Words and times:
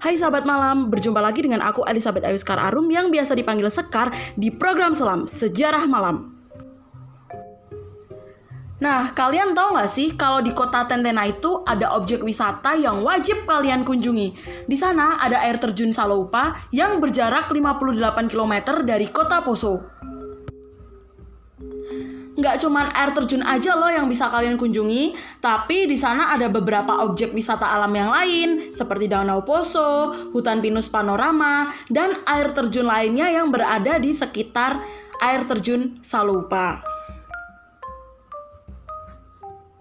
Hai 0.00 0.16
sahabat 0.16 0.48
malam, 0.48 0.88
berjumpa 0.88 1.20
lagi 1.20 1.44
dengan 1.44 1.60
aku 1.60 1.84
Elizabeth 1.84 2.24
Ayuskar 2.24 2.56
Arum 2.56 2.88
yang 2.88 3.12
biasa 3.12 3.36
dipanggil 3.36 3.68
Sekar 3.68 4.08
di 4.32 4.48
program 4.48 4.96
Selam 4.96 5.28
Sejarah 5.28 5.84
Malam. 5.84 6.40
Nah, 8.80 9.12
kalian 9.12 9.52
tahu 9.52 9.76
nggak 9.76 9.92
sih 9.92 10.16
kalau 10.16 10.40
di 10.40 10.56
kota 10.56 10.88
Tentena 10.88 11.28
itu 11.28 11.60
ada 11.68 11.92
objek 12.00 12.24
wisata 12.24 12.80
yang 12.80 13.04
wajib 13.04 13.44
kalian 13.44 13.84
kunjungi. 13.84 14.32
Di 14.64 14.72
sana 14.72 15.20
ada 15.20 15.36
air 15.44 15.60
terjun 15.60 15.92
Saloupa 15.92 16.64
yang 16.72 16.96
berjarak 16.96 17.52
58 17.52 18.32
km 18.32 18.80
dari 18.80 19.04
kota 19.12 19.44
Poso. 19.44 19.84
Nggak 22.40 22.56
cuman 22.64 22.88
air 22.96 23.12
terjun 23.12 23.44
aja 23.44 23.76
loh 23.76 23.92
yang 23.92 24.08
bisa 24.08 24.32
kalian 24.32 24.56
kunjungi, 24.56 25.12
tapi 25.44 25.84
di 25.84 26.00
sana 26.00 26.32
ada 26.32 26.48
beberapa 26.48 27.04
objek 27.04 27.36
wisata 27.36 27.68
alam 27.68 27.92
yang 27.92 28.08
lain, 28.08 28.72
seperti 28.72 29.12
Danau 29.12 29.44
Poso, 29.44 30.16
hutan 30.32 30.64
pinus 30.64 30.88
panorama, 30.88 31.68
dan 31.92 32.16
air 32.24 32.56
terjun 32.56 32.88
lainnya 32.88 33.28
yang 33.28 33.52
berada 33.52 34.00
di 34.00 34.16
sekitar 34.16 34.80
air 35.20 35.44
terjun 35.44 36.00
Saloupa. 36.00 36.80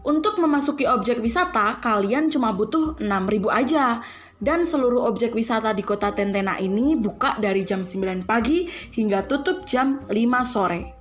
Untuk 0.03 0.35
memasuki 0.35 0.84
objek 0.84 1.23
wisata, 1.23 1.79
kalian 1.79 2.27
cuma 2.27 2.51
butuh 2.51 2.99
6000 2.99 3.48
aja. 3.55 4.03
Dan 4.39 4.63
seluruh 4.63 5.03
objek 5.03 5.35
wisata 5.35 5.76
di 5.76 5.84
kota 5.84 6.15
Tentena 6.15 6.55
ini 6.59 6.95
buka 6.95 7.35
dari 7.43 7.67
jam 7.67 7.84
9 7.84 8.23
pagi 8.23 8.71
hingga 8.95 9.27
tutup 9.27 9.67
jam 9.67 10.07
5 10.07 10.15
sore. 10.48 10.98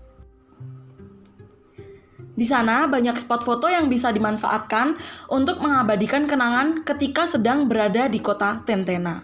Di 2.39 2.47
sana 2.47 2.87
banyak 2.87 3.19
spot 3.19 3.43
foto 3.43 3.67
yang 3.67 3.91
bisa 3.91 4.15
dimanfaatkan 4.15 4.95
untuk 5.27 5.59
mengabadikan 5.59 6.31
kenangan 6.31 6.87
ketika 6.87 7.27
sedang 7.27 7.67
berada 7.67 8.07
di 8.07 8.23
kota 8.23 8.63
Tentena. 8.63 9.19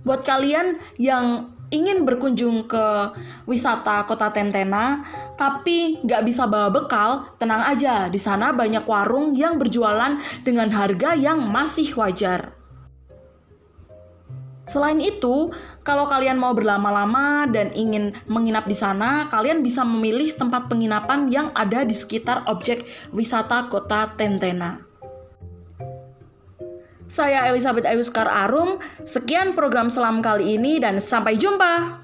Buat 0.00 0.24
kalian 0.24 0.80
yang 0.96 1.52
ingin 1.68 2.08
berkunjung 2.08 2.64
ke 2.64 3.12
wisata 3.44 4.08
kota 4.08 4.32
Tentena, 4.32 5.04
tapi 5.36 6.00
nggak 6.00 6.24
bisa 6.24 6.48
bawa 6.48 6.72
bekal, 6.72 7.28
tenang 7.36 7.68
aja, 7.68 8.08
di 8.08 8.16
sana 8.16 8.56
banyak 8.56 8.88
warung 8.88 9.36
yang 9.36 9.60
berjualan 9.60 10.16
dengan 10.48 10.72
harga 10.72 11.12
yang 11.12 11.44
masih 11.44 11.92
wajar. 11.92 12.63
Selain 14.64 14.96
itu, 14.96 15.52
kalau 15.84 16.08
kalian 16.08 16.40
mau 16.40 16.56
berlama-lama 16.56 17.44
dan 17.52 17.68
ingin 17.76 18.16
menginap 18.24 18.64
di 18.64 18.72
sana, 18.72 19.28
kalian 19.28 19.60
bisa 19.60 19.84
memilih 19.84 20.32
tempat 20.32 20.72
penginapan 20.72 21.28
yang 21.28 21.52
ada 21.52 21.84
di 21.84 21.92
sekitar 21.92 22.48
objek 22.48 22.88
wisata 23.12 23.68
kota 23.68 24.16
Tentena. 24.16 24.80
Saya 27.04 27.44
Elizabeth 27.52 27.84
Ayuskar 27.84 28.24
Arum, 28.24 28.80
sekian 29.04 29.52
program 29.52 29.92
selam 29.92 30.24
kali 30.24 30.56
ini 30.56 30.80
dan 30.80 30.96
sampai 30.96 31.36
jumpa. 31.36 32.03